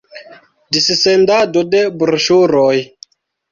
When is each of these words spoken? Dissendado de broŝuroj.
Dissendado 0.77 1.63
de 1.75 1.83
broŝuroj. 2.01 2.75